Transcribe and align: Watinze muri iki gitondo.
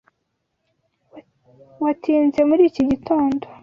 Watinze 1.83 2.39
muri 2.49 2.61
iki 2.69 2.83
gitondo. 2.89 3.45